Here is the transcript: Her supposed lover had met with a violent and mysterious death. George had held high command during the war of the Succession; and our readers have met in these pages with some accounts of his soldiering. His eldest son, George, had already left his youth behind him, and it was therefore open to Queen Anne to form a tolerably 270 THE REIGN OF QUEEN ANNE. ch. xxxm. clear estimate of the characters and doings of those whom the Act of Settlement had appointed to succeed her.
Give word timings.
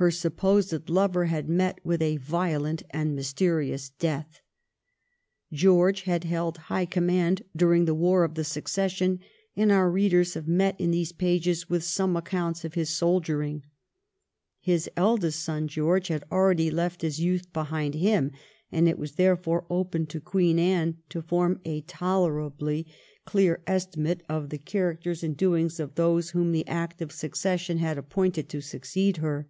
Her 0.00 0.10
supposed 0.10 0.88
lover 0.88 1.26
had 1.26 1.46
met 1.46 1.78
with 1.84 2.00
a 2.00 2.16
violent 2.16 2.82
and 2.88 3.14
mysterious 3.14 3.90
death. 3.90 4.40
George 5.52 6.04
had 6.04 6.24
held 6.24 6.56
high 6.56 6.86
command 6.86 7.42
during 7.54 7.84
the 7.84 7.94
war 7.94 8.24
of 8.24 8.34
the 8.34 8.42
Succession; 8.42 9.20
and 9.54 9.70
our 9.70 9.90
readers 9.90 10.32
have 10.32 10.48
met 10.48 10.80
in 10.80 10.90
these 10.90 11.12
pages 11.12 11.68
with 11.68 11.84
some 11.84 12.16
accounts 12.16 12.64
of 12.64 12.72
his 12.72 12.88
soldiering. 12.88 13.62
His 14.62 14.88
eldest 14.96 15.40
son, 15.42 15.68
George, 15.68 16.08
had 16.08 16.24
already 16.32 16.70
left 16.70 17.02
his 17.02 17.20
youth 17.20 17.52
behind 17.52 17.92
him, 17.92 18.30
and 18.72 18.88
it 18.88 18.98
was 18.98 19.16
therefore 19.16 19.66
open 19.68 20.06
to 20.06 20.18
Queen 20.18 20.58
Anne 20.58 20.96
to 21.10 21.20
form 21.20 21.60
a 21.66 21.82
tolerably 21.82 22.84
270 22.84 22.84
THE 22.86 22.86
REIGN 22.86 23.20
OF 23.20 23.28
QUEEN 23.28 23.50
ANNE. 23.50 23.52
ch. 23.52 23.60
xxxm. 23.60 23.66
clear 23.66 23.74
estimate 23.74 24.22
of 24.30 24.48
the 24.48 24.58
characters 24.58 25.22
and 25.22 25.36
doings 25.36 25.78
of 25.78 25.96
those 25.96 26.30
whom 26.30 26.52
the 26.52 26.66
Act 26.66 27.02
of 27.02 27.12
Settlement 27.12 27.80
had 27.80 27.98
appointed 27.98 28.48
to 28.48 28.62
succeed 28.62 29.18
her. 29.18 29.46